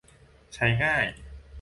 [0.53, 1.05] ใช้ง่าย